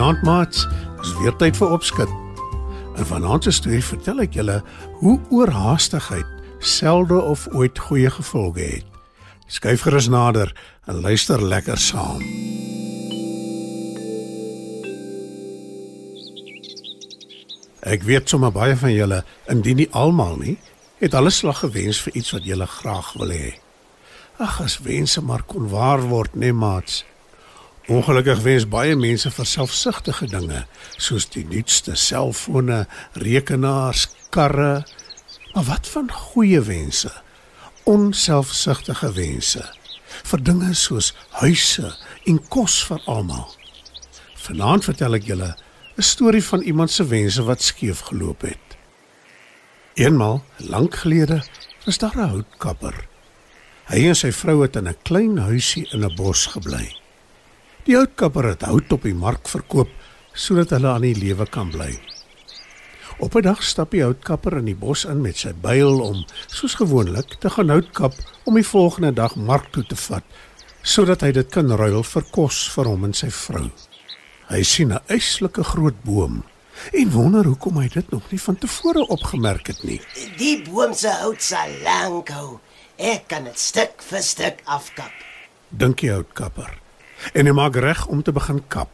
[0.00, 0.62] Goeienaand maats,
[0.96, 2.12] dis weer tyd vir opskud.
[2.96, 4.54] In vanaand se storie vertel ek julle
[5.02, 6.30] hoe oorhaastigheid
[6.64, 8.86] selde of ooit goeie gevolge het.
[9.52, 10.54] Skyf gerus nader
[10.88, 12.24] en luister lekker saam.
[17.84, 19.20] Ek weet sommer baie van julle,
[19.52, 20.56] indien nie almal nie,
[21.04, 23.52] het alles slag gewens vir iets wat julle graag wil hê.
[24.40, 27.02] Ag, as wense maar kon waar word, nee maats.
[27.90, 30.60] Ongelukkig wens baie mense vir selfsugtige dinge,
[30.94, 32.84] soos die nuutste selfone,
[33.18, 34.84] rekenaars, karre.
[35.54, 37.10] Maar wat van goeie wense?
[37.90, 39.64] Onselfsugtige wense
[40.30, 41.10] vir dinge soos
[41.40, 41.90] huise
[42.28, 43.48] en kos vir almal.
[44.44, 45.50] Vanaand vertel ek julle
[45.98, 48.76] 'n storie van iemand se wense wat skeef geloop het.
[49.94, 51.42] Eenmal, lank gelede,
[51.84, 52.94] was daar 'n houtkapper.
[53.90, 56.99] Hy en sy vrou het in 'n klein huisie in 'n bos gebly.
[57.88, 59.92] Die houtkapper het hout op die mark verkoop
[60.36, 61.90] sodat hulle aan die lewe kan bly.
[63.20, 66.74] Op 'n dag stap die houtkapper in die bos in met sy byl om, soos
[66.74, 68.14] gewoonlik, te gaan houtkap
[68.44, 70.24] om die volgende dag mark toe te vat
[70.82, 73.70] sodat hy dit kan ruil vir kos vir hom en sy vrou.
[74.48, 76.44] Hy sien 'n eislike groot boom
[76.92, 80.00] en wonder hoekom hy dit nog nie van tevore opgemerk het nie.
[80.38, 82.60] Die boom se hout sal lank hou.
[82.98, 85.12] Ek kan dit stuk vir stuk afkap.
[85.68, 86.89] Dink die houtkapper.
[87.32, 88.90] En hy maak reg om te begin kap.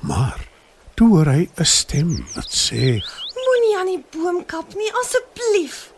[0.00, 0.48] Maar
[0.94, 3.02] toe hoor hy 'n stem wat sê:
[3.34, 5.92] Moenie aan die boom kap nie, asseblief.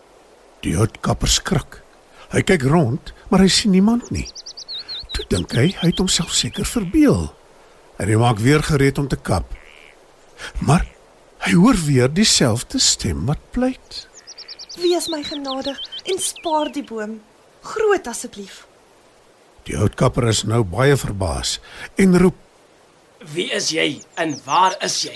[0.61, 1.83] Die houtkapper skrik.
[2.31, 4.29] Hy kyk rond, maar hy sien niemand nie.
[5.13, 7.35] Toe dink hy hy het homself seker verbeel.
[7.99, 9.45] En hy maak weer gereed om te kap.
[10.61, 10.87] Maar
[11.39, 14.07] hy hoor weer dieselfde stem wat pleit.
[14.81, 17.21] Wees my genadig en spaar die boom.
[17.61, 18.70] Groot asseblief.
[19.71, 21.59] Die houtkapper is nou baie verbaas
[22.03, 22.39] en roep:
[23.35, 25.15] Wie is jy en waar is jy?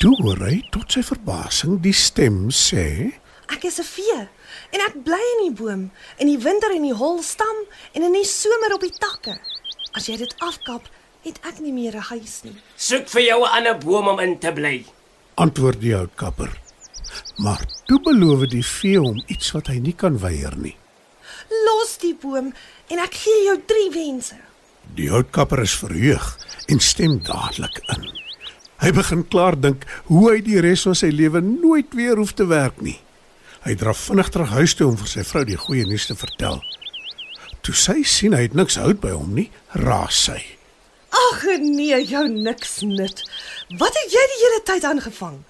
[0.00, 3.12] "Toe hoor hy tot sy verbasing die stem sê:
[3.52, 4.28] Ek is 'n vee
[4.72, 7.58] en ek bly in die boom in die winter in die hol stam
[7.92, 9.36] en in die somer op die takke.
[9.92, 10.88] As jy dit afkap,
[11.22, 12.56] het ek nie meer 'n huis nie.
[12.76, 14.84] Soek vir jou 'n ander boom om in te bly.
[15.34, 16.50] antwoord die houtkapper.
[17.36, 20.76] Maar toe beloof die vee hom iets wat hy nie kan weier nie.
[21.66, 22.52] Los die boom
[22.90, 24.38] en ek gee jou 3 wense.
[24.96, 26.32] Die houtkapper is verheug
[26.68, 28.08] en stem dadelik in.
[28.80, 32.46] Hy begin klaar dink hoe hy die res van sy lewe nooit weer hoef te
[32.48, 32.96] werk nie.
[33.66, 36.62] Hy draf vinnig terug huis toe om vir sy vrou die goeie nuus te vertel.
[37.60, 40.38] Toe sy sien hy het niks hout by hom nie, raas sy.
[41.10, 43.20] Ag nee, jou niks nut.
[43.76, 45.42] Wat het jy die hele tyd aangevang?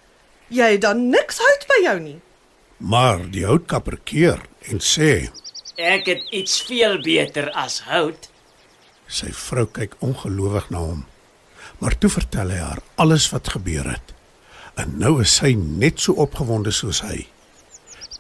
[0.51, 2.19] Jy het dan niks hout by jou nie.
[2.81, 5.29] Maar die houtkapper keer en sê:
[5.81, 8.29] Ek het iets veel beter as hout.
[9.09, 11.05] Sy vrou kyk ongelowig na hom.
[11.81, 14.13] Maar toe vertel hy haar alles wat gebeur het.
[14.77, 17.25] En nou is sy net so opgewonde soos hy.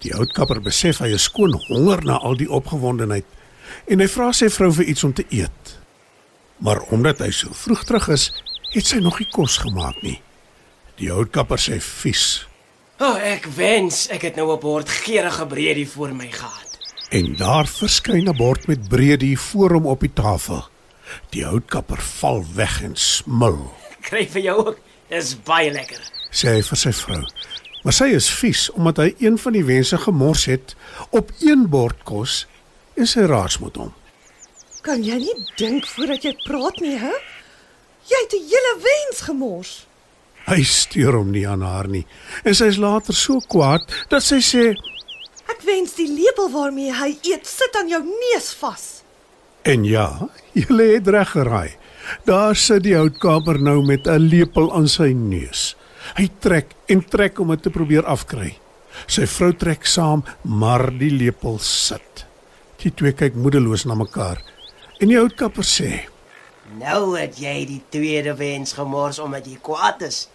[0.00, 3.28] Die houtkapper besef hy is skoon honger na al die opgewondenheid
[3.92, 5.76] en hy vra sy vrou vir iets om te eet.
[6.64, 8.30] Maar omdat hy so vroeg terug is,
[8.72, 10.16] het sy nog nie kos gemaak nie.
[10.96, 12.46] Die houtkapper sê vies
[13.00, 16.69] O, oh, ek wens ek het nou 'n bord geurende breedie voor my gehad.
[17.10, 20.68] En daar verskyn 'n bord met breedie voor hom op die tafel.
[21.30, 23.74] Die houtkapper val weg en smil.
[24.08, 24.78] Kry vir jou ook.
[25.08, 26.00] Dis baie lekker.
[26.30, 27.24] sê hy vir sy vrou.
[27.82, 30.76] Maar sy is vies omdat hy een van die wense gemors het
[31.10, 32.46] op een bord kos
[32.94, 33.92] en sy raas met hom.
[34.82, 37.14] Kan jy nie dink voordat jy praat nie, hè?
[38.06, 39.86] Jy het 'n hele wens gemors.
[40.46, 42.06] Hy steur hom nie aan haar nie
[42.44, 44.74] en sy is later so kwaad dat sy sê
[45.70, 48.88] wens die lepel waarmee hy eet sit aan jou neus vas.
[49.62, 51.76] en ja, jy het reg geraai.
[52.26, 55.76] Daar sit die houtkaper nou met 'n lepel aan sy neus.
[56.16, 58.58] Hy trek en trek om dit te probeer afkry.
[59.06, 62.26] Sy vrou trek saam, maar die lepel sit.
[62.82, 64.42] Die twee kyk moedeloos na mekaar.
[65.00, 66.08] En die houtkapper sê:
[66.78, 70.28] Nou het jy die tweede wens gemors omdat jy kwaad is.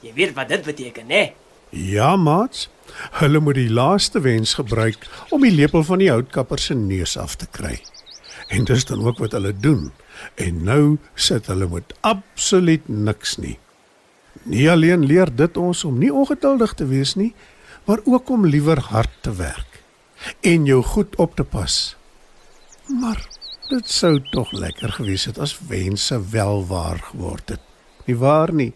[0.00, 1.32] Jy weet wat dit beteken, né?
[1.70, 2.68] "Ja, maats,
[3.20, 7.36] hulle moet die laaste wens gebruik om die lepel van die houtkapper se neus af
[7.36, 7.80] te kry."
[8.48, 9.92] En dis dan ook wat hulle doen.
[10.34, 13.58] En nou sit hulle met absoluut niks nie.
[14.42, 17.34] Nie alleen leer dit ons om nie ongeduldig te wees nie,
[17.84, 19.82] maar ook om liewer hard te werk
[20.40, 21.96] en jou goed op te pas.
[23.00, 23.20] Maar
[23.68, 27.60] dit sou tog lekker gewees het as wense wel waar geword het.
[28.04, 28.72] Nie waar nie?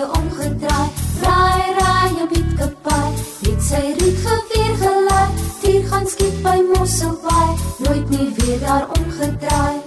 [0.00, 0.88] See omgedraai.
[1.24, 3.08] Raai raai jou bietkapai
[3.44, 5.26] het sy riet geweer gelei
[5.62, 7.52] dier gaan skiet by Mosselbaai
[7.84, 9.78] nooit nie weer daar omgedraai.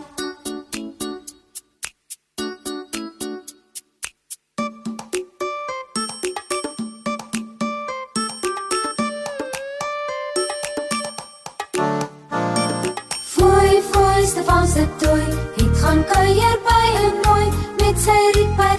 [14.33, 15.23] Stefan se toy,
[15.57, 17.47] het gaan kuier by 'n nooi.
[17.79, 18.77] Met sy die paai,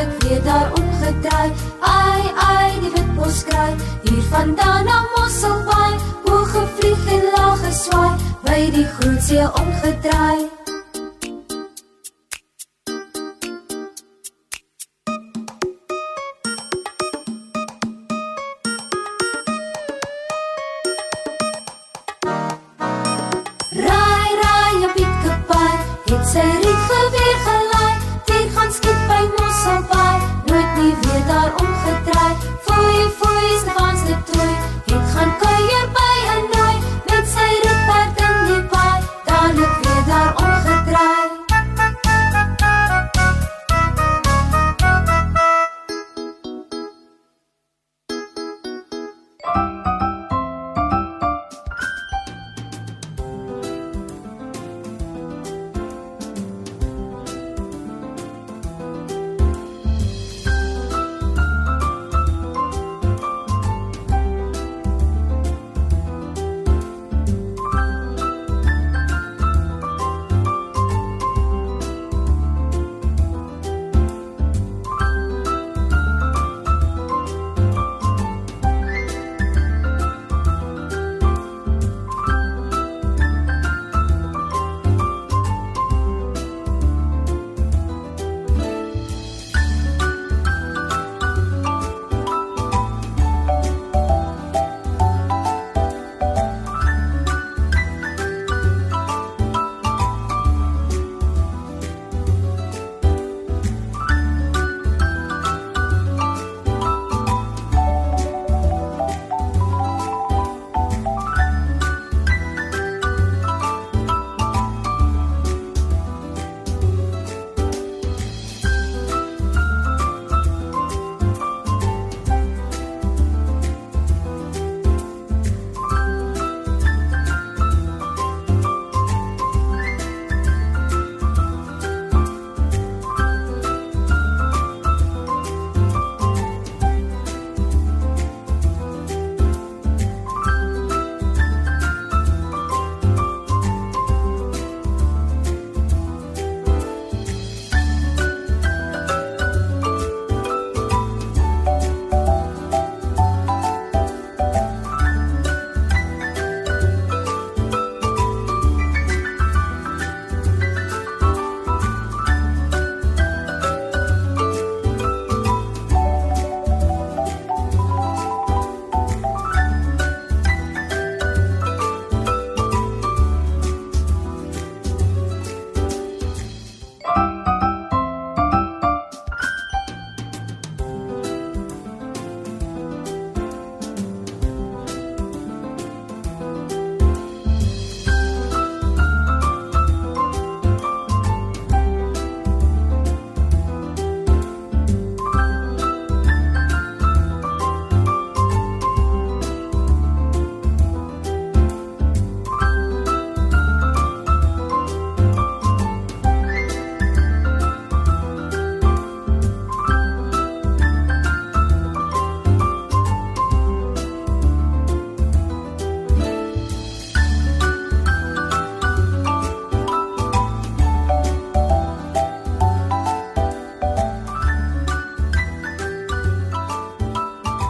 [0.00, 1.52] dadelik weer daar omgedraai.
[1.80, 5.94] Ai, ai, die wit bos kraai, hier vandaan na Mosselbaai,
[6.24, 10.59] hoog gevlieg en laag geswaai, by die groot see omgedraai.